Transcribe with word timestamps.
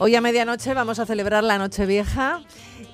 Hoy 0.00 0.14
a 0.14 0.20
medianoche 0.20 0.74
vamos 0.74 1.00
a 1.00 1.06
celebrar 1.06 1.42
la 1.42 1.58
Nochevieja 1.58 2.42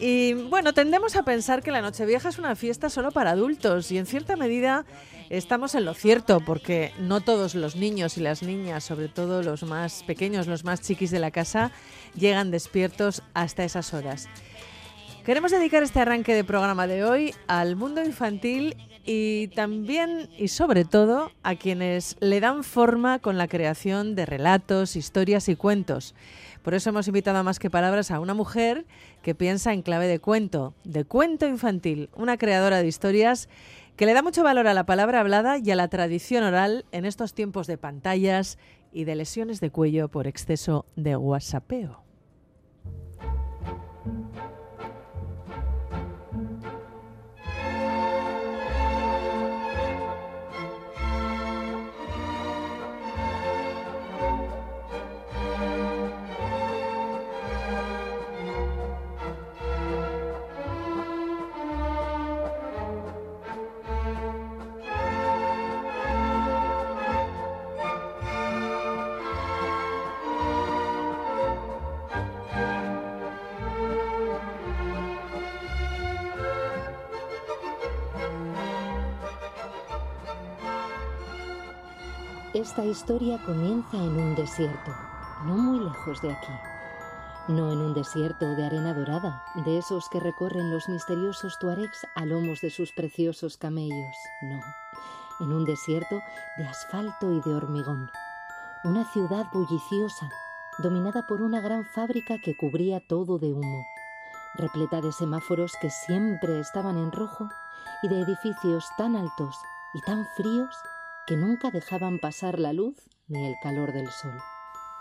y 0.00 0.32
bueno, 0.32 0.72
tendemos 0.72 1.16
a 1.16 1.22
pensar 1.22 1.62
que 1.62 1.70
la 1.70 1.82
Nochevieja 1.82 2.30
es 2.30 2.38
una 2.38 2.56
fiesta 2.56 2.88
solo 2.88 3.10
para 3.10 3.32
adultos 3.32 3.92
y 3.92 3.98
en 3.98 4.06
cierta 4.06 4.36
medida 4.36 4.86
estamos 5.28 5.74
en 5.74 5.84
lo 5.84 5.92
cierto 5.92 6.40
porque 6.40 6.92
no 6.98 7.20
todos 7.20 7.54
los 7.54 7.76
niños 7.76 8.16
y 8.16 8.22
las 8.22 8.42
niñas, 8.42 8.84
sobre 8.84 9.08
todo 9.08 9.42
los 9.42 9.64
más 9.64 10.02
pequeños, 10.04 10.46
los 10.46 10.64
más 10.64 10.80
chiquis 10.80 11.10
de 11.10 11.18
la 11.18 11.30
casa, 11.30 11.72
llegan 12.14 12.50
despiertos 12.50 13.22
hasta 13.34 13.64
esas 13.64 13.92
horas. 13.92 14.26
Queremos 15.26 15.50
dedicar 15.50 15.82
este 15.82 16.00
arranque 16.00 16.34
de 16.34 16.44
programa 16.44 16.86
de 16.86 17.04
hoy 17.04 17.34
al 17.48 17.76
mundo 17.76 18.02
infantil 18.02 18.76
y 19.04 19.48
también 19.48 20.30
y 20.38 20.48
sobre 20.48 20.84
todo 20.84 21.30
a 21.42 21.56
quienes 21.56 22.16
le 22.20 22.40
dan 22.40 22.64
forma 22.64 23.18
con 23.18 23.38
la 23.38 23.48
creación 23.48 24.14
de 24.14 24.26
relatos, 24.26 24.96
historias 24.96 25.48
y 25.48 25.56
cuentos. 25.56 26.14
Por 26.62 26.74
eso 26.74 26.90
hemos 26.90 27.06
invitado 27.06 27.38
a 27.38 27.42
más 27.42 27.58
que 27.58 27.68
palabras 27.68 28.10
a 28.10 28.20
una 28.20 28.32
mujer 28.32 28.86
que 29.22 29.34
piensa 29.34 29.72
en 29.72 29.82
clave 29.82 30.06
de 30.06 30.18
cuento, 30.18 30.74
de 30.84 31.04
cuento 31.04 31.46
infantil, 31.46 32.08
una 32.14 32.38
creadora 32.38 32.78
de 32.78 32.88
historias 32.88 33.48
que 33.96 34.06
le 34.06 34.14
da 34.14 34.22
mucho 34.22 34.42
valor 34.42 34.66
a 34.66 34.74
la 34.74 34.86
palabra 34.86 35.20
hablada 35.20 35.58
y 35.58 35.70
a 35.70 35.76
la 35.76 35.88
tradición 35.88 36.42
oral 36.42 36.84
en 36.90 37.04
estos 37.04 37.34
tiempos 37.34 37.66
de 37.66 37.78
pantallas 37.78 38.58
y 38.92 39.04
de 39.04 39.14
lesiones 39.14 39.60
de 39.60 39.70
cuello 39.70 40.08
por 40.08 40.26
exceso 40.26 40.86
de 40.96 41.16
whatsappeo. 41.16 42.03
Esta 82.54 82.84
historia 82.84 83.42
comienza 83.44 83.96
en 83.96 84.16
un 84.16 84.36
desierto, 84.36 84.92
no 85.44 85.56
muy 85.56 85.80
lejos 85.80 86.22
de 86.22 86.30
aquí. 86.30 86.52
No 87.48 87.72
en 87.72 87.80
un 87.80 87.94
desierto 87.94 88.46
de 88.46 88.64
arena 88.64 88.94
dorada, 88.94 89.42
de 89.64 89.76
esos 89.76 90.08
que 90.08 90.20
recorren 90.20 90.70
los 90.70 90.88
misteriosos 90.88 91.58
tuaregs 91.58 92.06
a 92.14 92.24
lomos 92.24 92.60
de 92.60 92.70
sus 92.70 92.92
preciosos 92.92 93.56
camellos, 93.56 94.16
no. 94.42 94.60
En 95.40 95.52
un 95.52 95.64
desierto 95.64 96.22
de 96.56 96.64
asfalto 96.64 97.32
y 97.32 97.40
de 97.40 97.56
hormigón. 97.56 98.08
Una 98.84 99.04
ciudad 99.04 99.46
bulliciosa, 99.52 100.30
dominada 100.78 101.26
por 101.26 101.42
una 101.42 101.60
gran 101.60 101.84
fábrica 101.84 102.38
que 102.38 102.56
cubría 102.56 103.00
todo 103.00 103.40
de 103.40 103.52
humo, 103.52 103.84
repleta 104.54 105.00
de 105.00 105.10
semáforos 105.10 105.72
que 105.80 105.90
siempre 105.90 106.60
estaban 106.60 106.98
en 106.98 107.10
rojo 107.10 107.48
y 108.04 108.08
de 108.08 108.20
edificios 108.20 108.86
tan 108.96 109.16
altos 109.16 109.58
y 109.92 110.00
tan 110.02 110.24
fríos 110.36 110.72
que 111.26 111.36
nunca 111.36 111.70
dejaban 111.70 112.18
pasar 112.18 112.58
la 112.58 112.72
luz 112.72 112.96
ni 113.28 113.46
el 113.46 113.54
calor 113.62 113.92
del 113.92 114.08
sol. 114.08 114.34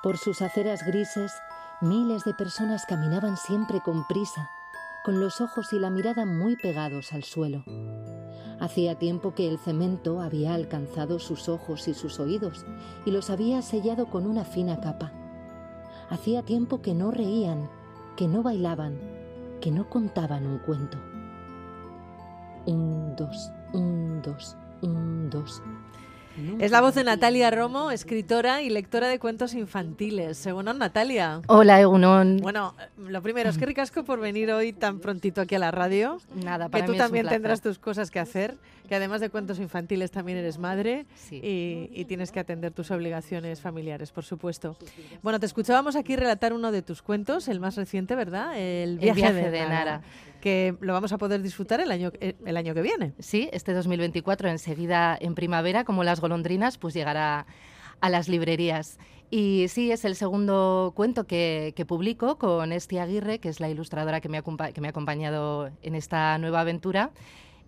Por 0.02 0.18
sus 0.18 0.42
aceras 0.42 0.86
grises, 0.86 1.34
miles 1.82 2.24
de 2.24 2.34
personas 2.34 2.86
caminaban 2.86 3.38
siempre 3.38 3.82
con 3.82 4.08
prisa, 4.08 4.50
con 5.04 5.20
los 5.20 5.42
ojos 5.42 5.74
y 5.74 5.80
la 5.80 5.90
mirada 5.90 6.26
muy 6.26 6.56
pegados 6.56 7.12
al 7.12 7.24
suelo. 7.24 7.64
Hacía 8.60 8.98
tiempo 8.98 9.34
que 9.34 9.50
el 9.50 9.60
cemento 9.60 10.22
había 10.22 10.54
alcanzado 10.54 11.20
sus 11.20 11.50
ojos 11.50 11.88
y 11.90 11.94
sus 11.94 12.20
oídos 12.20 12.66
y 13.06 13.12
los 13.12 13.30
había 13.30 13.62
sellado 13.62 14.06
con 14.06 14.26
una 14.26 14.46
fina 14.46 14.80
capa. 14.80 15.12
Hacía 16.10 16.44
tiempo 16.44 16.82
que 16.82 16.94
no 16.94 17.12
reían, 17.12 17.70
que 18.16 18.28
no 18.28 18.44
bailaban, 18.44 18.98
que 19.60 19.72
no 19.72 19.90
contaban 19.90 20.46
un 20.46 20.60
cuento. 20.60 20.98
Un, 22.66 23.16
dos, 23.18 23.52
un, 23.74 24.22
dos, 24.22 24.56
un, 24.82 25.30
dos. 25.30 25.62
Es 26.60 26.72
la 26.72 26.82
voz 26.82 26.96
de 26.96 27.04
Natalia 27.04 27.52
Romo, 27.52 27.92
escritora 27.92 28.64
y 28.64 28.70
lectora 28.70 29.08
de 29.08 29.20
cuentos 29.20 29.54
infantiles. 29.54 30.44
Egunon, 30.48 30.80
Natalia. 30.80 31.42
Hola, 31.48 31.80
Egunon. 31.80 32.38
Bueno, 32.38 32.74
lo 32.98 33.22
primero, 33.22 33.50
es 33.50 33.58
que 33.60 33.66
ricasco 33.68 34.04
por 34.04 34.20
venir 34.20 34.52
hoy 34.52 34.74
tan 34.74 35.00
prontito 35.00 35.42
aquí 35.42 35.54
a 35.56 35.60
la 35.60 35.70
radio. 35.70 36.18
Nada, 36.34 36.70
para 36.70 36.84
Que 36.84 36.88
tú 36.88 36.94
mí 36.94 36.98
es 36.98 37.02
un 37.02 37.06
también 37.08 37.28
tendrás 37.28 37.62
tus 37.62 37.78
cosas 37.78 38.10
que 38.10 38.20
hacer, 38.20 38.56
que 38.90 38.96
además 38.96 39.22
de 39.22 39.30
cuentos 39.30 39.60
infantiles 39.60 40.10
también 40.10 40.40
eres 40.40 40.58
madre 40.58 41.06
Sí. 41.16 41.36
y, 41.36 41.90
y 41.94 42.06
tienes 42.06 42.32
que 42.32 42.40
atender 42.40 42.72
tus 42.72 42.90
obligaciones 42.90 43.62
familiares, 43.62 44.12
por 44.12 44.24
supuesto. 44.24 44.76
Bueno, 45.22 45.40
te 45.40 45.46
escuchábamos 45.46 45.96
aquí 45.96 46.16
relatar 46.16 46.54
uno 46.54 46.72
de 46.72 46.82
tus 46.82 47.04
cuentos, 47.04 47.48
el 47.48 47.60
más 47.60 47.76
reciente, 47.76 48.16
¿verdad? 48.16 48.58
El 48.58 48.98
viaje, 48.98 49.22
viaje 49.22 49.52
de 49.52 49.60
Nara. 49.70 50.02
Que 50.44 50.76
lo 50.82 50.92
vamos 50.92 51.14
a 51.14 51.18
poder 51.18 51.42
disfrutar 51.42 51.80
el 51.80 51.90
año, 51.90 52.12
eh, 52.20 52.36
el 52.46 52.58
año 52.58 52.74
que 52.74 52.82
viene. 52.82 53.14
Sí, 53.18 53.50
este 53.54 53.72
2024, 53.72 54.50
enseguida 54.50 55.18
en 55.18 55.36
primavera, 55.36 55.86
como 55.86 56.04
las 56.04 56.20
golondrinas, 56.20 56.78
pues 56.78 56.94
llegará 56.94 57.46
a 58.02 58.10
las 58.10 58.28
librerías. 58.28 59.00
Y 59.32 59.68
sí, 59.70 59.90
es 59.94 60.04
el 60.04 60.18
segundo 60.18 60.92
cuento 60.98 61.28
que, 61.28 61.74
publico 61.88 62.38
con 62.38 62.74
Esti 62.74 62.98
Aguirre, 62.98 63.40
que 63.40 63.48
es 63.48 63.62
la 63.62 63.70
ilustradora 63.70 64.20
que 64.20 64.28
me, 64.28 64.38
ha, 64.38 64.44
que 64.74 64.82
me 64.82 64.88
ha 64.88 64.90
acompañado 64.90 65.72
en 65.82 65.96
esta 65.96 66.38
nueva 66.40 66.60
aventura. 66.60 67.12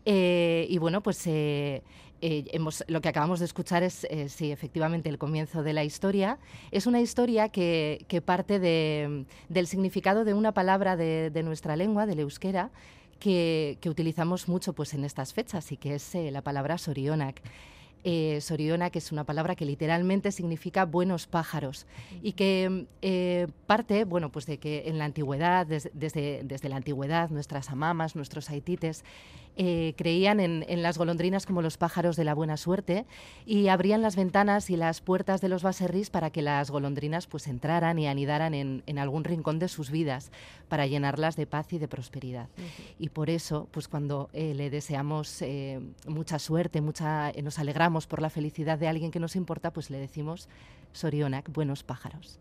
Eh, 0.04 0.68
y 0.70 0.78
bueno, 0.78 1.02
pues 1.02 1.26
eh, 1.28 1.82
eh, 2.22 2.46
lo 2.88 3.02
que 3.02 3.10
acabamos 3.10 3.40
de 3.40 3.46
escuchar 3.46 3.84
es, 3.84 4.06
eh, 4.06 4.30
sí, 4.30 4.52
efectivamente, 4.52 5.10
el 5.10 5.18
comienzo 5.18 5.64
de 5.64 5.74
la 5.74 5.84
historia. 5.84 6.38
Es 6.72 6.88
una 6.88 7.02
historia 7.02 7.50
que, 7.50 8.06
parte 8.26 8.60
de- 8.60 9.26
del 9.50 9.68
significado 9.68 10.24
de 10.26 10.34
una 10.34 10.54
palabra 10.54 10.96
de, 10.96 11.32
nuestra 11.44 11.76
lengua, 11.76 12.06
del 12.06 12.20
euskera, 12.20 12.72
que, 13.20 13.78
utilizamos 13.86 14.48
mucho 14.48 14.74
pues, 14.74 14.94
en 14.94 15.04
estas 15.06 15.34
fechas 15.34 15.72
y 15.72 15.78
que 15.78 15.96
es 15.96 16.16
eh, 16.16 16.32
la 16.32 16.42
palabra 16.42 16.78
sorionak. 16.78 17.42
Eh, 18.08 18.40
Soriona, 18.40 18.92
que 18.92 19.00
es 19.00 19.12
una 19.12 19.24
palabra 19.24 19.56
que 19.56 19.66
literalmente 19.66 20.32
significa 20.32 20.86
buenos 20.86 21.26
pájaros 21.26 21.88
y 22.22 22.34
que 22.34 22.86
parte, 23.66 24.04
bueno, 24.04 24.32
pues 24.32 24.46
de 24.46 24.60
que 24.60 24.84
en 24.86 25.00
la 25.00 25.06
antigüedad, 25.06 25.66
des- 25.66 25.90
desde, 25.92 26.42
desde 26.44 26.70
la 26.70 26.76
antigüedad, 26.76 27.32
nuestras 27.32 27.72
amamas, 27.72 28.16
nuestros 28.16 28.52
haitites, 28.52 29.04
eh, 29.58 29.94
creían 29.98 30.40
en, 30.40 30.66
en 30.68 30.82
las 30.84 30.98
golondrinas 30.98 31.46
como 31.46 31.62
los 31.62 31.78
pájaros 31.78 32.16
de 32.16 32.24
la 32.24 32.34
buena 32.34 32.58
suerte 32.58 33.06
y 33.46 33.68
abrían 33.68 34.02
las 34.02 34.16
ventanas 34.16 34.70
y 34.70 34.78
las 34.78 35.02
puertas 35.02 35.42
de 35.42 35.50
los 35.50 35.64
baserris 35.64 36.10
para 36.10 36.30
que 36.30 36.42
las 36.42 36.72
golondrinas 36.72 37.28
pues 37.28 37.48
entraran 37.48 37.98
y 38.00 38.08
anidaran 38.08 38.54
en, 38.54 38.84
en 38.86 39.00
algún 39.00 39.24
rincón 39.24 39.60
de 39.60 39.68
sus 39.68 39.92
vidas 39.92 40.32
para 40.68 40.88
llenarlas 40.88 41.36
de 41.36 41.48
paz 41.48 41.72
y 41.74 41.78
de 41.78 41.88
prosperidad. 41.88 42.50
Y 43.00 43.10
por 43.10 43.30
eso, 43.30 43.68
pues 43.72 43.88
cuando 43.88 44.30
eh, 44.34 44.54
le 44.56 44.70
deseamos 44.70 45.42
eh, 45.42 45.80
mucha 46.08 46.40
suerte, 46.40 46.82
mucha, 46.82 47.32
nos 47.44 47.60
alegramos 47.60 48.08
por 48.08 48.22
la 48.22 48.30
felicidad 48.30 48.78
de 48.78 48.88
alguien 48.88 49.12
que 49.12 49.20
nos 49.20 49.36
importa, 49.36 49.72
pues 49.72 49.90
le 49.90 49.98
decimos 49.98 50.50
Sorionak, 50.94 51.52
buenos 51.52 51.84
pájaros. 51.84 52.40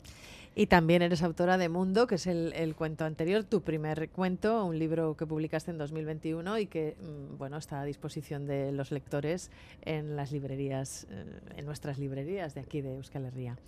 Y 0.56 0.66
también 0.66 1.02
eres 1.02 1.22
autora 1.22 1.58
de 1.58 1.68
Mundo, 1.68 2.06
que 2.06 2.14
es 2.14 2.28
el, 2.28 2.74
cuento 2.76 3.04
anterior, 3.04 3.42
tu 3.42 3.62
primer 3.62 4.08
cuento, 4.10 4.64
un 4.64 4.78
libro 4.78 5.16
que 5.16 5.26
publicaste 5.26 5.72
en 5.72 5.78
2021 5.78 6.58
y 6.58 6.66
que 6.66 6.96
mm, 7.00 7.38
bueno 7.38 7.56
está 7.56 7.80
a 7.80 7.84
disposición 7.84 8.46
de 8.46 8.70
los 8.70 8.92
lectores 8.92 9.50
en 9.82 10.14
las 10.14 10.30
librerías, 10.30 11.08
eh, 11.10 11.24
en 11.56 11.66
nuestras 11.66 11.98
librerías 11.98 12.54
de 12.54 12.60
aquí 12.60 12.82
de 12.82 12.94
Euskal 12.94 13.24
Herria. 13.24 13.58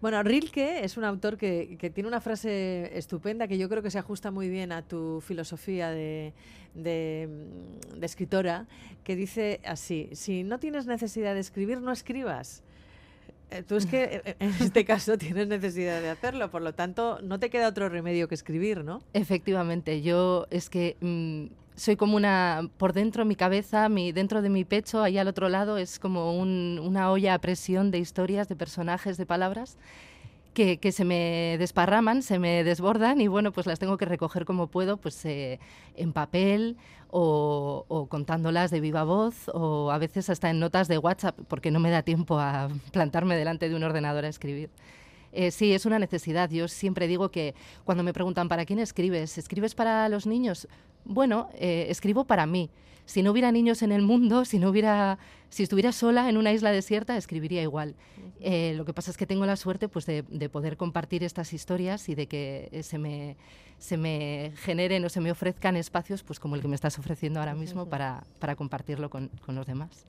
Bueno, 0.00 0.22
Rilke 0.22 0.84
es 0.84 0.96
un 0.96 1.04
autor 1.04 1.36
que, 1.36 1.76
tiene 1.92 2.08
una 2.08 2.20
frase 2.20 2.96
estupenda 2.96 3.48
que 3.48 3.58
yo 3.58 3.68
creo 3.68 3.82
que 3.82 3.90
se 3.90 3.98
ajusta 3.98 4.30
muy 4.30 4.48
bien 4.48 4.70
a 4.70 4.82
tu 4.82 5.20
filosofía 5.20 5.90
de, 5.90 6.34
de, 6.74 7.28
mm, 7.28 7.98
de 7.98 8.06
escritora, 8.06 8.68
que 9.02 9.16
dice 9.16 9.60
así, 9.64 10.08
si 10.12 10.44
no 10.44 10.60
tienes 10.60 10.86
necesidad 10.86 11.34
de 11.34 11.40
escribir, 11.40 11.80
no 11.80 11.90
escribas. 11.90 12.62
Eh, 13.52 13.62
Tú 13.62 13.76
es 13.76 13.86
que 13.86 14.22
eh, 14.24 14.36
en 14.38 14.50
este 14.60 14.84
caso 14.92 15.18
tienes 15.18 15.46
necesidad 15.48 16.00
de 16.00 16.10
hacerlo, 16.10 16.50
por 16.50 16.62
lo 16.62 16.72
tanto 16.74 17.18
no 17.22 17.38
te 17.38 17.50
queda 17.50 17.68
otro 17.68 17.88
remedio 17.88 18.28
que 18.28 18.34
escribir, 18.34 18.84
¿no? 18.84 19.00
Efectivamente, 19.12 20.02
yo 20.02 20.46
es 20.50 20.70
que 20.70 20.96
mm, 21.00 21.52
soy 21.76 21.96
como 21.96 22.16
una, 22.16 22.68
por 22.78 22.92
dentro 22.92 23.24
mi 23.24 23.34
cabeza, 23.36 23.88
mi, 23.88 24.12
dentro 24.12 24.42
de 24.42 24.48
mi 24.50 24.64
pecho, 24.64 25.02
ahí 25.02 25.18
al 25.18 25.28
otro 25.28 25.48
lado 25.48 25.78
es 25.78 25.98
como 25.98 26.38
un- 26.38 26.80
una 26.82 27.10
olla 27.10 27.34
a 27.34 27.38
presión 27.40 27.90
de 27.90 27.98
historias, 27.98 28.48
de 28.48 28.56
personajes, 28.56 29.16
de 29.16 29.26
palabras. 29.26 29.76
Que, 30.54 30.92
se 30.92 31.04
me 31.04 31.56
desparraman, 31.58 32.22
se 32.22 32.38
me 32.38 32.62
desbordan 32.62 33.20
y 33.20 33.28
bueno, 33.28 33.52
pues 33.52 33.66
las 33.66 33.78
tengo 33.78 33.96
que 33.96 34.04
recoger 34.04 34.44
como 34.44 34.66
puedo, 34.66 34.98
pues 34.98 35.24
eh, 35.24 35.58
en 35.96 36.12
papel 36.12 36.76
o, 37.08 37.86
o 37.88 38.06
contándolas 38.06 38.70
de 38.70 38.80
viva 38.80 39.02
voz 39.02 39.48
o 39.54 39.90
a 39.90 39.96
veces 39.96 40.28
hasta 40.28 40.50
en 40.50 40.60
notas 40.60 40.88
de 40.88 40.98
WhatsApp, 40.98 41.38
porque 41.48 41.70
no 41.70 41.80
me 41.80 41.90
da 41.90 42.02
tiempo 42.02 42.38
a 42.38 42.68
plantarme 42.92 43.34
delante 43.36 43.70
de 43.70 43.76
un 43.76 43.82
ordenador 43.82 44.26
a 44.26 44.28
escribir. 44.28 44.68
Eh, 45.32 45.50
sí, 45.50 45.72
es 45.72 45.86
una 45.86 45.98
necesidad. 45.98 46.50
Yo 46.50 46.68
siempre 46.68 47.08
digo 47.08 47.30
que 47.30 47.54
cuando 47.84 48.04
me 48.04 48.12
preguntan, 48.12 48.48
¿para 48.48 48.66
quién 48.66 48.78
escribes? 48.78 49.38
¿Escribes 49.38 49.74
para 49.74 50.08
los 50.08 50.26
niños? 50.26 50.68
Bueno, 51.04 51.48
eh, 51.54 51.86
escribo 51.88 52.24
para 52.24 52.46
mí. 52.46 52.70
Si 53.06 53.22
no 53.22 53.32
hubiera 53.32 53.50
niños 53.50 53.82
en 53.82 53.92
el 53.92 54.02
mundo, 54.02 54.44
si 54.44 54.58
no 54.58 54.68
hubiera, 54.68 55.18
si 55.52 55.62
estuviera 55.62 55.92
sola 55.92 56.30
en 56.30 56.38
una 56.38 56.50
isla 56.50 56.72
desierta, 56.72 57.14
escribiría 57.18 57.60
igual. 57.60 57.94
Eh, 58.40 58.72
lo 58.74 58.86
que 58.86 58.94
pasa 58.94 59.10
es 59.10 59.18
que 59.18 59.26
tengo 59.26 59.44
la 59.44 59.56
suerte 59.56 59.86
pues, 59.86 60.06
de, 60.06 60.22
poder 60.48 60.78
compartir 60.78 61.22
estas 61.22 61.52
historias 61.52 62.08
y 62.08 62.14
de 62.14 62.26
que 62.26 62.80
se 62.82 62.96
me, 62.96 63.36
se 63.76 63.98
me 63.98 64.54
generen 64.56 65.04
o 65.04 65.10
se 65.10 65.20
me 65.20 65.30
ofrezcan 65.30 65.76
espacios 65.76 66.22
pues, 66.22 66.40
como 66.40 66.54
el 66.54 66.62
que 66.62 66.68
me 66.68 66.74
estás 66.74 66.98
ofreciendo 66.98 67.38
ahora 67.38 67.54
mismo 67.54 67.86
para, 67.86 68.24
para 68.38 68.56
compartirlo 68.56 69.10
con, 69.10 69.28
con 69.44 69.54
los 69.54 69.66
demás. 69.66 70.06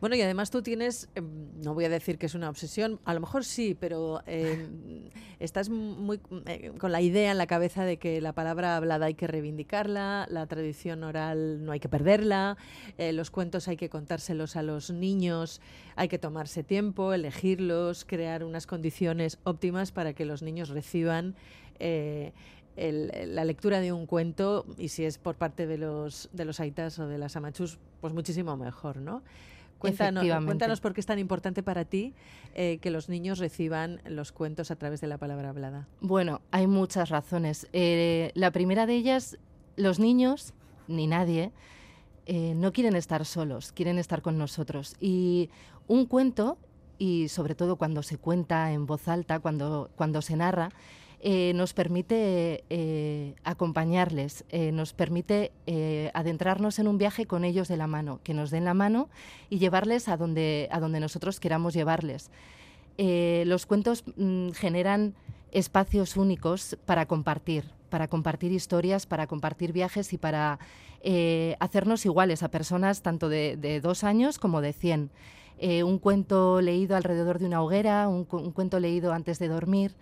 Bueno, 0.00 0.16
y 0.16 0.22
además 0.22 0.50
tú 0.50 0.62
tienes, 0.62 1.08
em, 1.14 1.26
no 1.62 1.74
voy 1.74 1.84
a 1.84 1.88
decir 1.88 2.18
que 2.18 2.26
es 2.26 2.34
una 2.34 2.48
obsesión, 2.48 3.00
a 3.04 3.14
lo 3.14 3.20
mejor 3.20 3.44
sí, 3.44 3.76
pero 3.78 4.22
em, 4.26 5.10
estás 5.40 5.68
muy 5.68 6.20
eh, 6.46 6.72
con 6.78 6.92
la 6.92 7.00
idea 7.00 7.32
en 7.32 7.38
la 7.38 7.46
cabeza 7.46 7.84
de 7.84 7.96
que 7.96 8.20
la 8.20 8.32
palabra 8.32 8.76
hablada 8.76 9.06
hay 9.06 9.14
que 9.14 9.26
reivindicarla, 9.26 10.26
la 10.30 10.46
tradición 10.46 11.02
oral 11.04 11.64
no 11.64 11.72
hay 11.72 11.80
que 11.80 11.88
perderla, 11.88 12.56
eh, 12.96 13.12
los 13.12 13.30
cuentos 13.30 13.68
hay 13.68 13.76
que 13.76 13.88
contárselos 13.88 14.56
a 14.56 14.62
los 14.68 14.90
niños, 14.90 15.60
hay 15.96 16.08
que 16.08 16.18
tomarse 16.18 16.62
tiempo, 16.62 17.12
elegirlos, 17.12 18.04
crear 18.04 18.44
unas 18.44 18.66
condiciones 18.66 19.38
óptimas 19.42 19.90
para 19.90 20.12
que 20.12 20.24
los 20.24 20.42
niños 20.42 20.68
reciban 20.68 21.34
eh, 21.80 22.32
la 22.76 23.44
lectura 23.44 23.80
de 23.80 23.90
un 23.92 24.06
cuento 24.06 24.64
y 24.76 24.88
si 24.88 25.04
es 25.04 25.18
por 25.18 25.34
parte 25.34 25.66
de 25.66 25.78
los 25.78 26.30
de 26.32 26.44
los 26.44 26.60
aitas 26.60 26.98
o 27.00 27.08
de 27.08 27.18
las 27.18 27.34
amachus, 27.34 27.78
pues 28.00 28.12
muchísimo 28.12 28.56
mejor, 28.56 28.98
¿no? 28.98 29.22
Cuéntanos, 29.78 30.24
cuéntanos 30.44 30.80
por 30.80 30.92
qué 30.92 31.00
es 31.00 31.06
tan 31.06 31.18
importante 31.18 31.62
para 31.62 31.84
ti 31.84 32.14
eh, 32.54 32.78
que 32.80 32.90
los 32.90 33.08
niños 33.08 33.38
reciban 33.38 34.00
los 34.06 34.32
cuentos 34.32 34.70
a 34.70 34.76
través 34.76 35.00
de 35.00 35.06
la 35.06 35.18
palabra 35.18 35.50
hablada. 35.50 35.86
Bueno, 36.00 36.40
hay 36.50 36.66
muchas 36.66 37.10
razones. 37.10 37.68
Eh, 37.72 38.32
la 38.34 38.50
primera 38.50 38.86
de 38.86 38.94
ellas, 38.94 39.38
los 39.76 40.00
niños, 40.00 40.52
ni 40.88 41.06
nadie, 41.06 41.52
eh, 42.30 42.52
no 42.54 42.74
quieren 42.74 42.94
estar 42.94 43.24
solos, 43.24 43.72
quieren 43.72 43.98
estar 43.98 44.20
con 44.20 44.36
nosotros. 44.36 44.96
Y 45.00 45.48
un 45.86 46.04
cuento, 46.04 46.58
y 46.98 47.28
sobre 47.28 47.54
todo 47.54 47.76
cuando 47.76 48.02
se 48.02 48.18
cuenta 48.18 48.70
en 48.70 48.84
voz 48.84 49.08
alta, 49.08 49.40
cuando, 49.40 49.88
cuando 49.96 50.20
se 50.20 50.36
narra, 50.36 50.68
eh, 51.20 51.52
nos 51.54 51.72
permite 51.72 52.64
eh, 52.68 53.34
acompañarles, 53.44 54.44
nos 54.72 54.92
permite 54.92 55.52
adentrarnos 56.12 56.78
en 56.78 56.86
un 56.86 56.98
viaje 56.98 57.24
con 57.24 57.44
ellos 57.44 57.66
de 57.66 57.78
la 57.78 57.86
mano, 57.86 58.20
que 58.22 58.34
nos 58.34 58.50
den 58.50 58.66
la 58.66 58.74
mano 58.74 59.08
y 59.48 59.58
llevarles 59.58 60.06
a 60.08 60.18
donde, 60.18 60.68
a 60.70 60.80
donde 60.80 61.00
nosotros 61.00 61.40
queramos 61.40 61.72
llevarles. 61.72 62.30
los 62.98 63.64
cuentos 63.64 64.04
mm, 64.16 64.50
generan 64.50 65.14
espacios 65.50 66.18
únicos 66.18 66.76
para 66.84 67.06
compartir, 67.06 67.64
para 67.88 68.08
compartir 68.08 68.52
historias, 68.52 69.06
para 69.06 69.26
compartir 69.26 69.72
viajes 69.72 70.12
y 70.12 70.18
para 70.18 70.58
hacernos 71.60 72.04
iguales 72.04 72.42
a 72.42 72.50
personas 72.50 73.02
tanto 73.02 73.28
de, 73.28 73.80
dos 73.82 74.04
años 74.04 74.38
como 74.38 74.60
de 74.60 74.72
cien. 74.72 75.10
un 75.60 75.98
cuento 75.98 76.60
leído 76.60 76.96
alrededor 76.96 77.38
de 77.38 77.46
una 77.46 77.62
hoguera, 77.62 78.08
un 78.08 78.24
cuento 78.24 78.80
leído 78.80 79.12
antes 79.12 79.38
de 79.38 79.48
dormir. 79.48 79.94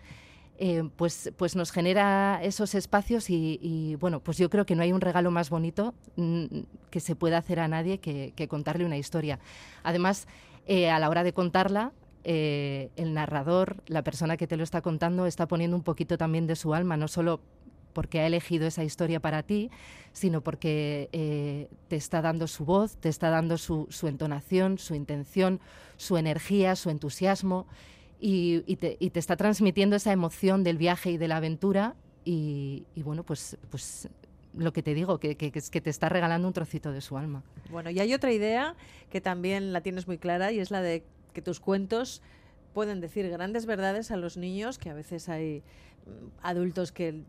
Eh, 0.59 0.89
pues, 0.97 1.33
pues 1.37 1.55
nos 1.55 1.71
genera 1.71 2.41
esos 2.43 2.75
espacios 2.75 3.29
y, 3.29 3.97
bueno, 4.01 4.21
pues 4.21 4.39
yo 4.39 4.49
creo 4.49 4.65
que 4.65 4.75
no 4.75 4.83
hay 4.83 4.93
un 4.93 5.03
regalo 5.03 5.31
más 5.31 5.51
bonito 5.51 5.93
mm, 6.17 6.45
que 6.91 7.01
se 7.01 7.15
pueda 7.15 7.39
hacer 7.39 7.61
a 7.61 7.69
nadie 7.69 7.99
que, 7.99 8.49
contarle 8.49 8.87
una 8.87 8.97
historia. 8.97 9.39
Además, 9.83 10.27
eh, 10.67 10.89
a 10.91 10.99
la 10.99 11.11
hora 11.11 11.25
de 11.25 11.35
contarla, 11.35 11.93
eh, 12.25 12.91
el 12.97 13.13
narrador, 13.13 13.83
la 13.87 14.03
persona 14.03 14.37
que 14.37 14.47
te 14.47 14.57
lo 14.57 14.65
está 14.65 14.81
contando, 14.81 15.27
está 15.27 15.47
poniendo 15.47 15.77
un 15.77 15.83
poquito 15.83 16.17
también 16.17 16.47
de 16.47 16.57
su 16.57 16.75
alma, 16.75 16.97
no 16.97 17.09
solo 17.09 17.41
porque 17.97 18.21
ha 18.21 18.27
elegido 18.27 18.67
esa 18.67 18.85
historia 18.85 19.21
para 19.21 19.43
ti, 19.43 19.71
sino 20.13 20.43
porque 20.43 21.09
te 21.89 21.97
está 21.97 22.21
dando 22.21 22.47
su 22.47 22.67
voz, 22.67 22.99
te 22.99 23.09
está 23.09 23.31
dando 23.31 23.57
su, 23.57 23.87
su 23.89 24.07
entonación, 24.07 24.77
su 24.77 24.95
intención, 24.95 25.61
su 25.97 26.19
energía, 26.19 26.77
su 26.77 26.91
entusiasmo 26.91 27.67
y, 28.21 28.77
te, 28.77 28.99
está 29.19 29.37
transmitiendo 29.37 29.97
esa 29.97 30.13
emoción 30.13 30.63
del 30.63 30.77
viaje 30.77 31.13
y 31.13 31.17
de 31.17 31.27
la 31.27 31.39
aventura 31.39 31.95
y, 32.23 32.85
bueno, 32.97 33.23
pues, 33.23 33.57
pues 33.71 34.11
lo 34.53 34.75
que 34.75 34.83
te 34.83 34.93
digo, 34.93 35.19
que, 35.19 35.39
que, 35.39 35.51
que, 35.51 35.81
te 35.81 35.89
está 35.89 36.11
regalando 36.11 36.47
un 36.47 36.53
trocito 36.53 36.93
de 36.93 37.01
su 37.01 37.17
alma. 37.17 37.45
Bueno, 37.71 37.89
y 37.89 37.99
hay 37.99 38.13
otra 38.13 38.31
idea 38.31 38.75
que 39.09 39.23
también 39.23 39.73
la 39.73 39.81
tienes 39.81 40.07
muy 40.07 40.19
clara 40.19 40.53
y 40.53 40.59
es 40.59 40.71
la 40.71 40.83
de 40.83 41.03
que 41.33 41.41
tus 41.41 41.61
cuentos 41.61 42.21
pueden 42.75 43.01
decir 43.01 43.27
grandes 43.31 43.65
verdades 43.65 44.11
a 44.11 44.19
los 44.19 44.37
niños, 44.37 44.77
que 44.77 44.91
a 44.91 44.95
veces 44.95 45.31
hay 45.31 45.63
mm, 46.05 46.27
adultos 46.43 46.93
que, 46.93 47.23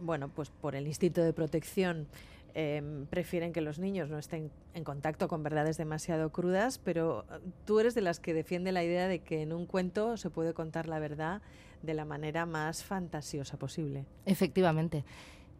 bueno, 0.00 0.28
pues 0.28 0.50
por 0.50 0.74
el 0.74 0.86
instinto 0.86 1.22
de 1.22 1.32
protección 1.32 2.06
Em, 2.54 3.06
prefieren 3.06 3.52
que 3.52 3.60
los 3.60 3.78
niños 3.78 4.10
no 4.10 4.18
estén 4.18 4.50
en 4.74 4.82
contacto 4.82 5.28
con 5.28 5.42
verdades 5.42 5.76
demasiado 5.76 6.30
crudas, 6.30 6.78
pero 6.78 7.24
eh, 7.30 7.38
tú 7.64 7.78
eres 7.78 7.94
de 7.94 8.00
las 8.00 8.18
que 8.18 8.34
defiende 8.34 8.72
la 8.72 8.82
idea 8.82 9.06
de 9.06 9.20
que 9.20 9.42
en 9.42 9.52
un 9.52 9.66
cuento 9.66 10.16
se 10.16 10.30
puede 10.30 10.52
contar 10.52 10.88
la 10.88 10.98
verdad 10.98 11.42
de 11.82 11.94
la 11.94 12.04
manera 12.04 12.46
más 12.46 12.82
fantasiosa 12.82 13.56
posible. 13.56 14.04
Efectivamente. 14.26 15.04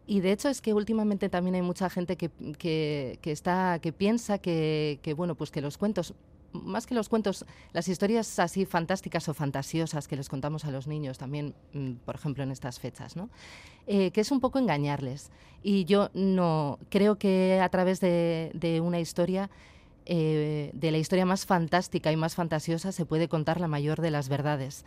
Y 0.05 0.19
de 0.19 0.33
hecho 0.33 0.49
es 0.49 0.61
que 0.61 0.73
últimamente 0.73 1.29
también 1.29 1.55
hay 1.55 1.61
mucha 1.61 1.89
gente 1.89 2.17
que, 2.17 2.29
que, 2.57 3.17
está, 3.23 3.79
que 3.81 3.93
piensa 3.93 4.39
que, 4.39 4.99
que, 5.01 5.13
bueno, 5.13 5.35
pues 5.35 5.51
que 5.51 5.61
los 5.61 5.77
cuentos 5.77 6.13
más 6.53 6.85
que 6.85 6.93
los 6.93 7.09
cuentos, 7.09 7.45
las 7.73 7.87
historias 7.87 8.39
así 8.39 8.65
fantásticas 8.65 9.27
o 9.29 9.33
fantasiosas 9.33 10.07
que 10.07 10.15
les 10.15 10.29
contamos 10.29 10.65
a 10.65 10.71
los 10.71 10.87
niños 10.87 11.17
también, 11.17 11.53
mm, 11.73 11.93
por 12.05 12.15
ejemplo, 12.15 12.43
en 12.43 12.51
estas 12.51 12.79
fechas, 12.79 13.15
¿no? 13.15 13.29
Eh, 13.87 14.11
que 14.11 14.21
es 14.21 14.31
un 14.31 14.39
poco 14.39 14.59
engañarles. 14.59 15.31
Y 15.63 15.85
yo 15.85 16.09
no 16.13 16.79
creo 16.89 17.17
que 17.17 17.59
a 17.61 17.69
través 17.69 17.99
de, 17.99 18.81
una 18.83 18.99
historia, 18.99 19.49
eh, 20.05 20.71
de 20.73 20.91
la 20.91 20.97
historia 20.97 21.25
más 21.25 21.45
fantástica 21.45 22.11
y 22.11 22.15
más 22.15 22.35
fantasiosa, 22.35 22.91
se 22.91 23.05
puede 23.05 23.27
contar 23.27 23.59
la 23.59 23.67
mayor 23.67 24.01
de 24.01 24.11
las 24.11 24.29
verdades. 24.29 24.85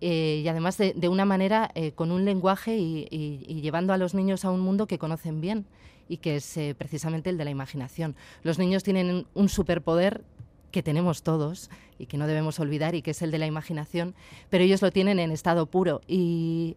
Eh, 0.00 0.40
y 0.42 0.48
además 0.48 0.78
de, 0.78 1.08
una 1.08 1.26
manera 1.26 1.70
con 1.94 2.10
un 2.10 2.24
lenguaje 2.24 2.78
y, 2.78 3.06
y, 3.10 3.60
llevando 3.60 3.92
a 3.92 3.98
los 3.98 4.14
niños 4.14 4.44
a 4.44 4.50
un 4.50 4.60
mundo 4.60 4.86
que 4.86 4.98
conocen 4.98 5.42
bien 5.42 5.66
y 6.08 6.16
que 6.16 6.36
es 6.36 6.58
precisamente 6.78 7.30
el 7.30 7.36
de 7.36 7.44
la 7.44 7.50
imaginación. 7.50 8.16
Los 8.42 8.58
niños 8.58 8.82
tienen 8.82 9.26
un 9.34 9.48
superpoder 9.50 10.24
que 10.70 10.82
tenemos 10.82 11.22
todos 11.22 11.70
y 11.98 12.06
que 12.06 12.16
no 12.16 12.26
debemos 12.26 12.60
olvidar 12.60 12.94
y 12.94 13.02
que 13.02 13.10
es 13.12 13.22
el 13.22 13.30
de 13.30 13.38
la 13.38 13.46
imaginación, 13.46 14.14
pero 14.48 14.64
ellos 14.64 14.82
lo 14.82 14.90
tienen 14.90 15.18
en 15.18 15.30
estado 15.30 15.66
puro 15.66 16.00
y, 16.06 16.76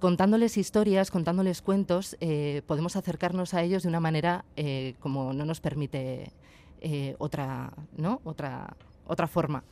contándoles 0.00 0.56
historias, 0.56 1.10
contándoles 1.10 1.62
cuentos, 1.62 2.16
eh, 2.20 2.62
podemos 2.66 2.96
acercarnos 2.96 3.54
a 3.54 3.62
ellos 3.62 3.82
de 3.82 3.88
una 3.88 4.00
manera 4.00 4.44
eh, 4.56 4.94
como 5.00 5.32
no 5.32 5.44
nos 5.44 5.60
permite 5.60 6.32
eh, 6.80 7.14
otra, 7.18 7.72
¿no? 7.96 8.20
otra, 8.24 8.76
otra 9.06 9.26
forma. 9.26 9.62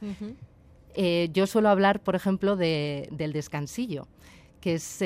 yo 1.32 1.46
suelo 1.46 1.68
hablar, 1.70 2.00
por 2.00 2.14
ejemplo, 2.14 2.56
del 2.56 3.32
descansillo, 3.32 4.06
que 4.60 4.74
es, 4.74 5.02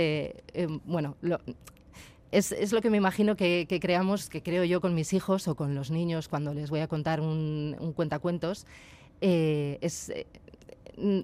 bueno, 0.84 1.16
lo, 1.22 1.40
es, 2.36 2.72
lo 2.72 2.80
que 2.80 2.90
me 2.90 2.96
imagino 2.96 3.36
que, 3.36 3.66
creamos, 3.80 4.28
que 4.28 4.42
creo 4.42 4.64
yo 4.64 4.80
con 4.80 4.94
mis 4.94 5.12
hijos 5.12 5.48
o 5.48 5.54
con 5.54 5.74
los 5.74 5.90
niños 5.90 6.28
cuando 6.28 6.54
les 6.54 6.70
voy 6.70 6.80
a 6.80 6.88
contar 6.88 7.20
un, 7.20 7.76
un 7.78 7.92
cuentacuentos. 7.92 8.66
Eh, 9.20 9.78
eh, 9.80 10.26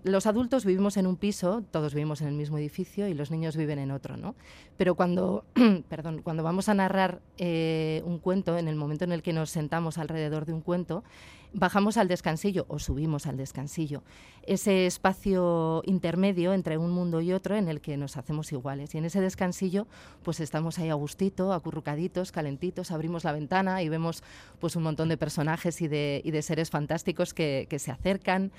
los 0.04 0.26
adultos 0.26 0.64
vivimos 0.64 0.96
en 0.96 1.06
un 1.06 1.16
piso, 1.16 1.62
todos 1.70 1.94
vivimos 1.94 2.20
en 2.20 2.28
el 2.28 2.34
mismo 2.34 2.58
edificio 2.58 3.08
y 3.08 3.14
los 3.14 3.30
niños 3.30 3.56
viven 3.56 3.78
en 3.78 3.90
otro, 3.90 4.16
¿no? 4.16 4.34
Pero 4.76 4.94
cuando, 4.94 5.44
perdón, 5.88 6.20
cuando 6.22 6.42
vamos 6.42 6.68
a 6.68 6.74
narrar 6.74 7.20
eh, 7.38 8.02
un 8.04 8.18
cuento, 8.18 8.58
en 8.58 8.68
el 8.68 8.76
momento 8.76 9.04
en 9.04 9.12
el 9.12 9.22
que 9.22 9.32
nos 9.32 9.50
sentamos 9.50 9.98
alrededor 9.98 10.44
de 10.44 10.52
un 10.52 10.60
cuento, 10.60 11.04
bajamos 11.52 11.96
al 11.96 12.08
descansillo 12.08 12.64
o 12.68 12.78
subimos 12.78 13.26
al 13.26 13.36
descansillo, 13.36 14.02
ese 14.44 14.86
espacio 14.86 15.82
intermedio 15.86 16.52
entre 16.52 16.78
un 16.78 16.90
mundo 16.90 17.20
y 17.20 17.32
otro 17.32 17.56
en 17.56 17.68
el 17.68 17.80
que 17.80 17.96
nos 17.96 18.16
hacemos 18.16 18.52
iguales. 18.52 18.94
Y 18.94 18.98
en 18.98 19.04
ese 19.04 19.20
descansillo, 19.20 19.86
pues 20.22 20.40
estamos 20.40 20.78
ahí 20.78 20.88
a 20.88 20.94
gustito, 20.94 21.52
acurrucaditos, 21.52 22.32
calentitos, 22.32 22.90
abrimos 22.90 23.24
la 23.24 23.32
ventana 23.32 23.82
y 23.82 23.88
vemos 23.88 24.22
pues 24.60 24.76
un 24.76 24.82
montón 24.82 25.08
de 25.08 25.16
personajes 25.16 25.80
y 25.82 25.88
de, 25.88 26.22
y 26.24 26.30
de 26.30 26.42
seres 26.42 26.70
fantásticos 26.70 27.34
que, 27.34 27.66
que 27.68 27.78
se 27.78 27.90
acercan, 27.90 28.52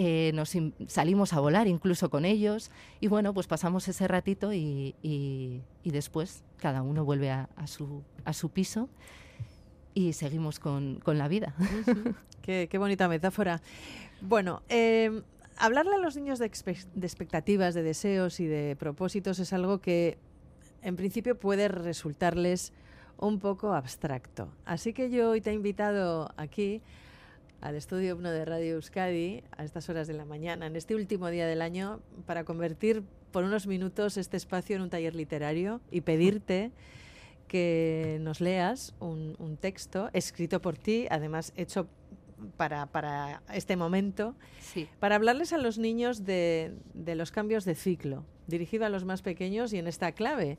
eh, 0.00 0.30
nos 0.34 0.52
salimos 0.86 1.32
a 1.32 1.40
volar 1.40 1.66
incluso 1.66 2.10
con 2.10 2.24
ellos 2.24 2.70
y 3.00 3.08
bueno, 3.08 3.34
pues 3.34 3.46
pasamos 3.46 3.88
ese 3.88 4.06
ratito 4.06 4.52
y, 4.52 4.94
y, 5.02 5.62
después 5.90 6.44
cada 6.58 6.82
uno 6.82 7.04
vuelve 7.04 7.30
a, 7.30 7.48
su, 7.66 8.02
a 8.24 8.34
su 8.34 8.50
piso 8.50 8.88
y 9.98 10.12
seguimos 10.12 10.60
con, 10.60 11.00
con 11.00 11.18
la 11.18 11.26
vida. 11.26 11.54
qué, 12.42 12.68
qué, 12.70 12.78
bonita 12.78 13.08
metáfora. 13.08 13.60
Bueno, 14.20 14.62
eh, 14.68 15.22
hablarle 15.56 15.96
a 15.96 15.98
los 15.98 16.14
niños 16.14 16.38
de, 16.38 16.48
de, 16.94 17.06
expectativas, 17.06 17.74
de 17.74 17.82
deseos 17.82 18.38
y 18.38 18.46
de 18.46 18.76
propósitos 18.78 19.40
es 19.40 19.52
algo 19.52 19.80
que 19.80 20.16
en 20.82 20.94
principio 20.94 21.36
puede 21.36 21.66
resultarles 21.66 22.72
un 23.16 23.40
poco 23.40 23.74
abstracto. 23.74 24.48
Así 24.64 24.92
que 24.92 25.10
yo 25.10 25.30
hoy 25.30 25.40
te 25.40 25.50
he 25.50 25.54
invitado 25.54 26.30
aquí 26.36 26.80
al 27.60 27.74
estudio 27.74 28.14
1 28.14 28.30
de 28.30 28.44
Radio 28.44 28.74
Euskadi 28.76 29.42
a 29.56 29.64
estas 29.64 29.88
horas 29.88 30.06
de 30.06 30.14
la 30.14 30.24
mañana, 30.24 30.66
en 30.68 30.76
este 30.76 30.94
último 30.94 31.28
día 31.28 31.48
del 31.48 31.60
año, 31.60 31.98
para 32.24 32.44
convertir 32.44 33.02
por 33.32 33.42
unos 33.42 33.66
minutos 33.66 34.16
este 34.16 34.36
espacio 34.36 34.76
en 34.76 34.82
un 34.82 34.90
taller 34.90 35.16
literario 35.16 35.80
y 35.90 36.02
pedirte 36.02 36.70
que 37.48 38.18
nos 38.20 38.40
leas 38.40 38.94
un, 39.00 39.58
texto 39.60 40.10
escrito 40.12 40.60
por 40.60 40.76
ti, 40.76 41.06
además 41.10 41.52
hecho 41.56 41.88
para, 42.56 42.86
para 42.86 43.42
este 43.52 43.76
momento, 43.76 44.36
para 45.00 45.16
hablarles 45.16 45.52
a 45.52 45.58
los 45.58 45.78
niños 45.78 46.24
de, 46.24 46.74
de 46.94 47.14
los 47.16 47.32
cambios 47.32 47.64
de 47.64 47.74
ciclo, 47.74 48.24
dirigido 48.46 48.86
a 48.86 48.88
los 48.88 49.04
más 49.04 49.22
pequeños 49.22 49.72
y 49.72 49.78
en 49.78 49.88
esta 49.88 50.12
clave. 50.12 50.58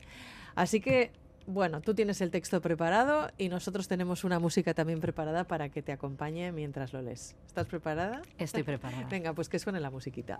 Así 0.54 0.80
que 0.80 1.12
bueno, 1.46 1.80
tú 1.80 1.94
tienes 1.94 2.20
el 2.20 2.30
texto 2.30 2.60
preparado 2.60 3.30
y 3.36 3.48
nosotros 3.48 3.88
tenemos 3.88 4.22
una 4.24 4.38
música 4.38 4.72
también 4.74 5.00
preparada 5.00 5.44
para 5.44 5.68
que 5.68 5.82
te 5.82 5.90
acompañe 5.90 6.52
mientras 6.52 6.92
lo 6.92 7.02
lees. 7.02 7.34
¿Estás 7.46 7.66
preparada? 7.66 8.22
Estoy 8.38 8.62
preparada. 8.62 9.06
Venga, 9.10 9.32
pues 9.32 9.48
que 9.48 9.58
suene 9.58 9.80
la 9.80 9.90
musiquita. 9.90 10.38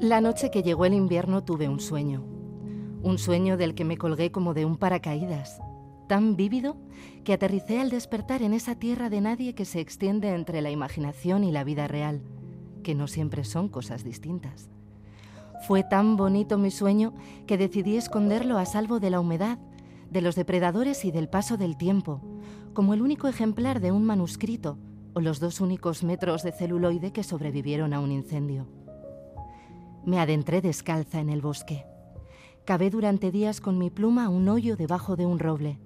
La 0.00 0.22
noche 0.22 0.50
que 0.50 0.62
llegó 0.62 0.86
el 0.86 0.94
invierno 0.94 1.44
tuve 1.44 1.68
un 1.68 1.78
sueño. 1.78 2.24
Un 3.02 3.18
sueño 3.18 3.58
del 3.58 3.74
que 3.74 3.84
me 3.84 3.98
colgué 3.98 4.32
como 4.32 4.54
de 4.54 4.64
un 4.64 4.78
paracaídas, 4.78 5.60
tan 6.08 6.36
vívido 6.36 6.78
que 7.22 7.34
aterricé 7.34 7.78
al 7.78 7.90
despertar 7.90 8.40
en 8.40 8.54
esa 8.54 8.76
tierra 8.76 9.10
de 9.10 9.20
nadie 9.20 9.54
que 9.54 9.66
se 9.66 9.78
extiende 9.78 10.30
entre 10.30 10.62
la 10.62 10.70
imaginación 10.70 11.44
y 11.44 11.52
la 11.52 11.64
vida 11.64 11.86
real, 11.86 12.22
que 12.82 12.94
no 12.94 13.08
siempre 13.08 13.44
son 13.44 13.68
cosas 13.68 14.02
distintas. 14.02 14.70
Fue 15.68 15.82
tan 15.82 16.16
bonito 16.16 16.56
mi 16.56 16.70
sueño 16.70 17.12
que 17.46 17.58
decidí 17.58 17.98
esconderlo 17.98 18.56
a 18.56 18.64
salvo 18.64 19.00
de 19.00 19.10
la 19.10 19.20
humedad, 19.20 19.58
de 20.10 20.22
los 20.22 20.34
depredadores 20.34 21.04
y 21.04 21.10
del 21.10 21.28
paso 21.28 21.58
del 21.58 21.76
tiempo, 21.76 22.22
como 22.72 22.94
el 22.94 23.02
único 23.02 23.28
ejemplar 23.28 23.80
de 23.80 23.92
un 23.92 24.04
manuscrito 24.04 24.78
o 25.12 25.20
los 25.20 25.40
dos 25.40 25.60
únicos 25.60 26.02
metros 26.04 26.42
de 26.42 26.52
celuloide 26.52 27.12
que 27.12 27.22
sobrevivieron 27.22 27.92
a 27.92 28.00
un 28.00 28.12
incendio. 28.12 28.79
Me 30.04 30.18
adentré 30.18 30.60
descalza 30.60 31.20
en 31.20 31.28
el 31.28 31.40
bosque. 31.40 31.84
Cavé 32.64 32.90
durante 32.90 33.30
días 33.30 33.60
con 33.60 33.78
mi 33.78 33.90
pluma 33.90 34.28
un 34.28 34.48
hoyo 34.48 34.76
debajo 34.76 35.16
de 35.16 35.26
un 35.26 35.38
roble. 35.38 35.78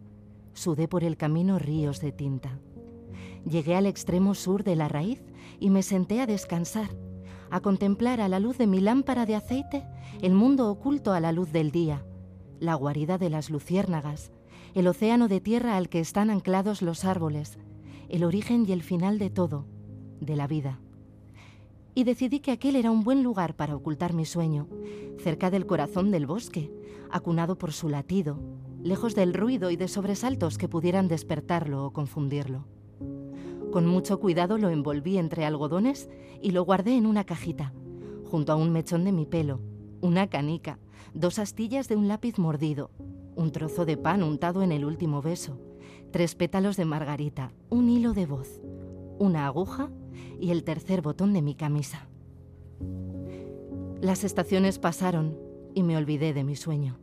Sudé 0.52 0.88
por 0.88 1.04
el 1.04 1.16
camino 1.16 1.58
ríos 1.58 2.00
de 2.00 2.12
tinta. 2.12 2.58
Llegué 3.44 3.76
al 3.76 3.86
extremo 3.86 4.34
sur 4.34 4.64
de 4.64 4.76
la 4.76 4.88
raíz 4.88 5.22
y 5.60 5.70
me 5.70 5.82
senté 5.82 6.20
a 6.20 6.26
descansar 6.26 6.90
a 7.54 7.60
contemplar 7.60 8.20
a 8.20 8.26
la 8.26 8.40
luz 8.40 8.58
de 8.58 8.66
mi 8.66 8.80
lámpara 8.80 9.26
de 9.26 9.36
aceite 9.36 9.86
el 10.22 10.34
mundo 10.34 10.68
oculto 10.68 11.12
a 11.12 11.20
la 11.20 11.30
luz 11.30 11.52
del 11.52 11.70
día, 11.70 12.04
la 12.58 12.74
guarida 12.74 13.16
de 13.16 13.30
las 13.30 13.48
luciérnagas, 13.48 14.32
el 14.74 14.88
océano 14.88 15.28
de 15.28 15.40
tierra 15.40 15.76
al 15.76 15.88
que 15.88 16.00
están 16.00 16.30
anclados 16.30 16.82
los 16.82 17.04
árboles, 17.04 17.58
el 18.08 18.24
origen 18.24 18.64
y 18.68 18.72
el 18.72 18.82
final 18.82 19.20
de 19.20 19.30
todo, 19.30 19.66
de 20.20 20.34
la 20.34 20.48
vida. 20.48 20.80
Y 21.94 22.04
decidí 22.04 22.40
que 22.40 22.50
aquel 22.50 22.76
era 22.76 22.90
un 22.90 23.04
buen 23.04 23.22
lugar 23.22 23.54
para 23.54 23.76
ocultar 23.76 24.14
mi 24.14 24.24
sueño, 24.24 24.68
cerca 25.18 25.50
del 25.50 25.66
corazón 25.66 26.10
del 26.10 26.26
bosque, 26.26 26.72
acunado 27.10 27.56
por 27.56 27.72
su 27.72 27.88
latido, 27.88 28.40
lejos 28.82 29.14
del 29.14 29.32
ruido 29.32 29.70
y 29.70 29.76
de 29.76 29.88
sobresaltos 29.88 30.58
que 30.58 30.68
pudieran 30.68 31.08
despertarlo 31.08 31.86
o 31.86 31.92
confundirlo. 31.92 32.66
Con 33.72 33.86
mucho 33.86 34.20
cuidado 34.20 34.58
lo 34.58 34.70
envolví 34.70 35.18
entre 35.18 35.44
algodones 35.44 36.08
y 36.42 36.50
lo 36.50 36.64
guardé 36.64 36.96
en 36.96 37.06
una 37.06 37.24
cajita, 37.24 37.72
junto 38.24 38.52
a 38.52 38.56
un 38.56 38.72
mechón 38.72 39.04
de 39.04 39.12
mi 39.12 39.26
pelo, 39.26 39.60
una 40.00 40.26
canica, 40.28 40.78
dos 41.14 41.38
astillas 41.38 41.88
de 41.88 41.96
un 41.96 42.08
lápiz 42.08 42.38
mordido, 42.38 42.90
un 43.36 43.52
trozo 43.52 43.84
de 43.84 43.96
pan 43.96 44.22
untado 44.22 44.62
en 44.62 44.72
el 44.72 44.84
último 44.84 45.22
beso, 45.22 45.58
tres 46.10 46.34
pétalos 46.34 46.76
de 46.76 46.84
margarita, 46.84 47.52
un 47.70 47.88
hilo 47.88 48.12
de 48.12 48.26
voz, 48.26 48.60
una 49.18 49.46
aguja 49.46 49.90
y 50.40 50.50
el 50.50 50.64
tercer 50.64 51.02
botón 51.02 51.32
de 51.32 51.42
mi 51.42 51.54
camisa. 51.54 52.08
Las 54.00 54.24
estaciones 54.24 54.78
pasaron 54.78 55.38
y 55.74 55.82
me 55.82 55.96
olvidé 55.96 56.32
de 56.34 56.44
mi 56.44 56.56
sueño. 56.56 56.98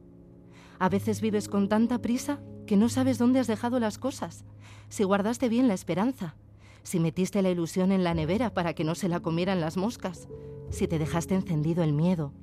A 0.80 0.90
veces 0.90 1.22
vives 1.22 1.48
con 1.48 1.70
tanta 1.70 2.02
prisa 2.02 2.42
que 2.66 2.78
no 2.78 2.90
sabes 2.90 3.18
dónde 3.18 3.40
has 3.40 3.48
dejado 3.48 3.80
las 3.80 3.98
cosas, 3.98 4.46
si 4.90 5.04
guardaste 5.04 5.50
bien 5.50 5.68
la 5.68 5.74
esperanza, 5.74 6.36
si 6.84 7.00
metiste 7.00 7.42
la 7.42 7.50
ilusión 7.50 7.92
en 7.92 8.04
la 8.04 8.14
nevera 8.14 8.54
para 8.54 8.74
que 8.74 8.84
no 8.84 8.96
se 8.96 9.08
la 9.08 9.20
comieran 9.20 9.62
las 9.62 9.78
moscas, 9.78 10.28
si 10.70 10.88
te 10.88 11.00
dejaste 11.00 11.36
encendido 11.36 11.84
el 11.84 11.94
miedo, 11.94 12.34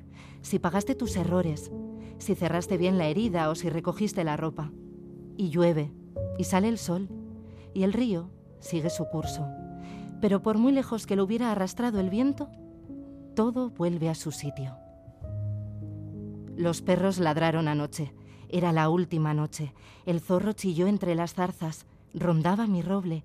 si 0.42 0.58
pagaste 0.58 0.94
tus 0.94 1.16
errores, 1.16 1.70
si 2.18 2.34
cerraste 2.34 2.76
bien 2.76 2.98
la 2.98 3.06
herida 3.06 3.48
o 3.50 3.54
si 3.54 3.70
recogiste 3.70 4.24
la 4.24 4.36
ropa. 4.36 4.72
Y 5.36 5.50
llueve, 5.50 5.92
y 6.36 6.44
sale 6.44 6.68
el 6.68 6.78
sol, 6.78 7.08
y 7.74 7.84
el 7.84 7.92
río 7.92 8.30
sigue 8.60 8.90
su 8.90 9.04
curso. 9.06 9.46
Pero 10.20 10.42
por 10.42 10.58
muy 10.58 10.72
lejos 10.72 11.06
que 11.06 11.16
lo 11.16 11.24
hubiera 11.24 11.52
arrastrado 11.52 12.00
el 12.00 12.10
viento, 12.10 12.48
todo 13.34 13.70
vuelve 13.70 14.08
a 14.08 14.14
su 14.14 14.32
sitio. 14.32 14.76
Los 16.56 16.82
perros 16.82 17.18
ladraron 17.18 17.68
anoche. 17.68 18.12
Era 18.48 18.72
la 18.72 18.88
última 18.88 19.32
noche. 19.32 19.74
El 20.06 20.20
zorro 20.20 20.52
chilló 20.52 20.86
entre 20.88 21.14
las 21.14 21.34
zarzas. 21.34 21.86
Rondaba 22.14 22.66
mi 22.66 22.82
roble. 22.82 23.22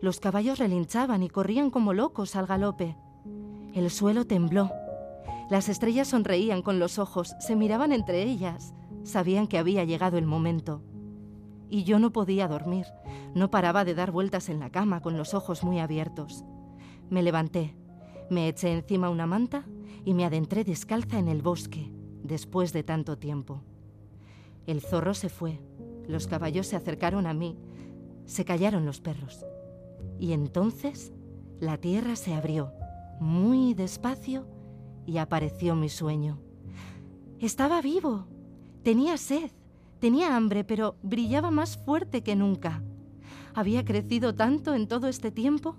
Los 0.00 0.18
caballos 0.18 0.58
relinchaban 0.58 1.22
y 1.22 1.28
corrían 1.28 1.70
como 1.70 1.92
locos 1.92 2.34
al 2.34 2.46
galope. 2.46 2.96
El 3.72 3.90
suelo 3.90 4.26
tembló. 4.26 4.70
Las 5.48 5.68
estrellas 5.68 6.08
sonreían 6.08 6.62
con 6.62 6.78
los 6.78 6.98
ojos, 6.98 7.34
se 7.38 7.54
miraban 7.56 7.92
entre 7.92 8.22
ellas. 8.22 8.74
Sabían 9.04 9.46
que 9.46 9.58
había 9.58 9.84
llegado 9.84 10.18
el 10.18 10.26
momento. 10.26 10.82
Y 11.72 11.84
yo 11.84 11.98
no 11.98 12.12
podía 12.12 12.48
dormir. 12.48 12.84
No 13.34 13.50
paraba 13.50 13.86
de 13.86 13.94
dar 13.94 14.10
vueltas 14.10 14.50
en 14.50 14.60
la 14.60 14.68
cama 14.68 15.00
con 15.00 15.16
los 15.16 15.32
ojos 15.32 15.64
muy 15.64 15.78
abiertos. 15.78 16.44
Me 17.08 17.22
levanté, 17.22 17.74
me 18.28 18.46
eché 18.46 18.74
encima 18.74 19.08
una 19.08 19.26
manta 19.26 19.64
y 20.04 20.12
me 20.12 20.26
adentré 20.26 20.64
descalza 20.64 21.18
en 21.18 21.28
el 21.28 21.40
bosque, 21.40 21.90
después 22.22 22.74
de 22.74 22.82
tanto 22.82 23.16
tiempo. 23.16 23.62
El 24.66 24.82
zorro 24.82 25.14
se 25.14 25.30
fue, 25.30 25.60
los 26.06 26.26
caballos 26.26 26.66
se 26.66 26.76
acercaron 26.76 27.26
a 27.26 27.32
mí, 27.32 27.56
se 28.26 28.44
callaron 28.44 28.84
los 28.84 29.00
perros. 29.00 29.46
Y 30.18 30.32
entonces 30.32 31.14
la 31.58 31.78
tierra 31.78 32.16
se 32.16 32.34
abrió, 32.34 32.74
muy 33.18 33.72
despacio, 33.72 34.46
y 35.06 35.16
apareció 35.16 35.74
mi 35.74 35.88
sueño. 35.88 36.38
Estaba 37.38 37.80
vivo, 37.80 38.26
tenía 38.82 39.16
sed, 39.16 39.50
tenía 40.02 40.34
hambre, 40.34 40.64
pero 40.64 40.96
brillaba 41.04 41.52
más 41.52 41.76
fuerte 41.76 42.24
que 42.24 42.34
nunca. 42.34 42.82
Había 43.54 43.84
crecido 43.84 44.34
tanto 44.34 44.74
en 44.74 44.88
todo 44.88 45.06
este 45.06 45.30
tiempo. 45.30 45.76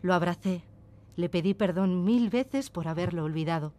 Lo 0.00 0.14
abracé, 0.14 0.62
le 1.16 1.28
pedí 1.28 1.52
perdón 1.52 2.02
mil 2.02 2.30
veces 2.30 2.70
por 2.70 2.88
haberlo 2.88 3.24
olvidado. 3.24 3.74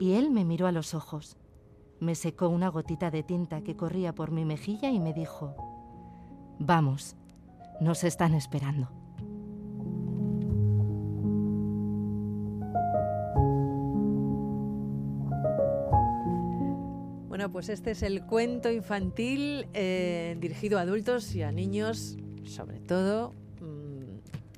Y 0.00 0.14
él 0.14 0.30
me 0.30 0.46
miró 0.46 0.66
a 0.66 0.72
los 0.72 0.94
ojos, 0.94 1.36
me 2.00 2.14
secó 2.14 2.48
una 2.48 2.68
gotita 2.68 3.10
de 3.10 3.22
tinta 3.22 3.60
que 3.60 3.76
corría 3.76 4.14
por 4.14 4.30
mi 4.30 4.46
mejilla 4.46 4.88
y 4.88 4.98
me 4.98 5.12
dijo, 5.12 5.54
Vamos, 6.58 7.14
nos 7.78 8.04
están 8.04 8.32
esperando. 8.32 9.01
Pues 17.52 17.68
este 17.68 17.90
es 17.90 18.02
el 18.02 18.22
cuento 18.24 18.70
infantil 18.70 19.66
eh, 19.74 20.36
dirigido 20.40 20.78
a 20.78 20.82
adultos 20.82 21.34
y 21.34 21.42
a 21.42 21.52
niños, 21.52 22.16
sobre 22.44 22.80
todo, 22.80 23.34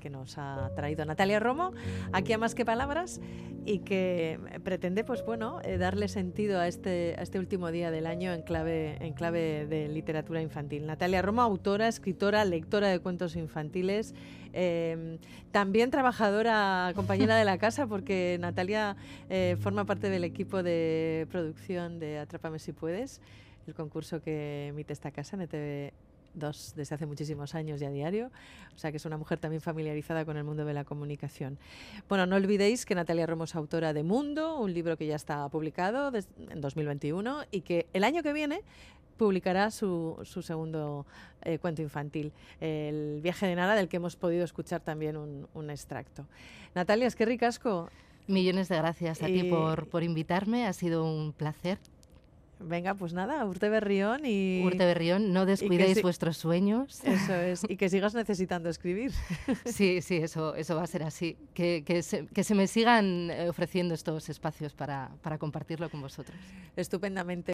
que 0.04 0.11
nos 0.11 0.37
ha 0.37 0.70
traído 0.76 1.06
Natalia 1.06 1.40
Romo, 1.40 1.73
aquí 2.12 2.34
a 2.34 2.38
más 2.38 2.54
que 2.54 2.66
palabras, 2.66 3.23
y 3.64 3.78
que 3.78 4.38
pretende, 4.62 5.02
pues 5.02 5.25
bueno, 5.25 5.61
eh, 5.64 5.78
darle 5.78 6.08
sentido 6.08 6.61
a 6.61 6.68
este, 6.68 7.18
este 7.23 7.38
último 7.38 7.70
día 7.70 7.90
del 7.90 8.06
año 8.06 8.34
en 8.34 8.42
clave, 8.42 8.99
en 9.00 9.14
clave 9.14 9.64
de 9.64 9.88
literatura 9.88 10.42
infantil. 10.42 10.84
Natalia 10.84 11.23
Roma, 11.23 11.44
autora, 11.44 11.88
escritora, 11.88 12.44
lectora 12.44 12.88
de 12.88 13.00
cuentos 13.00 13.34
infantiles, 13.34 14.14
em, 14.52 15.16
también 15.52 15.90
trabajadora, 15.90 16.92
compañera 16.94 17.37
de 17.37 17.46
la 17.46 17.56
casa, 17.56 17.87
porque 17.87 18.37
Natalia 18.38 18.96
eh, 19.30 19.56
forma 19.58 19.87
parte 19.87 20.11
del 20.11 20.25
equipo 20.25 20.62
de 20.62 21.26
producción 21.30 21.99
de 21.99 22.18
Atrápame 22.18 22.58
si 22.58 22.73
puedes, 22.73 23.23
el 23.66 23.73
concurso 23.73 24.20
que 24.20 24.66
emite 24.66 24.92
esta 24.92 25.11
casa 25.12 25.37
en 25.37 25.42
ETV 25.42 26.03
dos 26.34 26.72
desde 26.76 26.94
hace 26.94 27.06
muchísimos 27.06 27.54
años 27.54 27.80
y 27.80 27.84
a 27.84 27.90
diario, 27.90 28.30
o 28.74 28.78
sea 28.78 28.90
que 28.90 28.98
es 28.98 29.04
una 29.04 29.16
mujer 29.16 29.38
también 29.38 29.60
familiarizada 29.60 30.24
con 30.24 30.36
el 30.36 30.44
mundo 30.44 30.64
de 30.64 30.74
la 30.74 30.84
comunicación. 30.84 31.58
Bueno, 32.08 32.26
no 32.26 32.36
olvidéis 32.36 32.84
que 32.84 32.94
Natalia 32.94 33.26
Romo 33.26 33.44
es 33.44 33.54
autora 33.54 33.92
de 33.92 34.02
Mundo, 34.02 34.58
un 34.58 34.72
libro 34.72 34.96
que 34.96 35.06
ya 35.06 35.16
está 35.16 35.48
publicado 35.48 36.12
en 36.50 36.60
2021 36.60 37.44
y 37.50 37.60
que 37.62 37.86
el 37.92 38.04
año 38.04 38.22
que 38.22 38.32
viene 38.32 38.62
publicará 39.16 39.70
su, 39.70 40.18
su 40.24 40.42
segundo 40.42 41.06
eh, 41.42 41.58
cuento 41.58 41.82
infantil, 41.82 42.32
El 42.60 43.20
viaje 43.22 43.46
de 43.46 43.54
Nara, 43.54 43.74
del 43.74 43.88
que 43.88 43.96
hemos 43.96 44.16
podido 44.16 44.44
escuchar 44.44 44.80
también 44.80 45.16
un, 45.16 45.48
un 45.54 45.70
extracto. 45.70 46.26
Natalia, 46.74 47.06
es 47.06 47.16
que 47.16 47.24
ricasco. 47.24 47.88
Millones 48.26 48.68
de 48.70 48.76
gracias 48.76 49.22
a 49.22 49.26
ti 49.26 49.44
por, 49.44 49.86
por 49.88 50.02
invitarme, 50.02 50.66
ha 50.66 50.72
sido 50.72 51.04
un 51.04 51.34
placer 51.34 51.78
Venga, 52.61 52.94
pues 52.94 53.12
nada, 53.12 53.44
Urte 53.44 53.68
Berrión 53.68 54.23
y... 54.25 54.62
Urte 54.64 54.84
Berrión, 54.84 55.32
no 55.32 55.44
descuidéis 55.44 56.02
vuestros 56.02 56.37
sueños. 56.37 57.02
Eso 57.04 57.34
es, 57.34 57.62
y 57.68 57.76
que 57.76 57.88
sigas 57.88 58.14
necesitando 58.14 58.68
escribir. 58.68 59.12
Sí, 59.64 60.02
sí, 60.02 60.16
eso, 60.16 60.54
eso 60.54 60.76
va 60.76 60.82
a 60.82 60.87
ser 60.87 61.02
así. 61.02 61.37
Que, 61.52 61.82
que, 61.84 62.02
se, 62.02 62.26
que 62.26 62.44
se 62.44 62.54
me 62.54 62.66
sigan 62.66 63.30
eh, 63.30 63.49
ofreciendo 63.49 63.94
estos 63.94 64.28
espacios 64.28 64.75
para, 64.75 65.11
para 65.23 65.38
compartirlo 65.38 65.90
con 65.90 66.00
vosotros. 66.00 66.37
Estupendamente. 66.76 67.52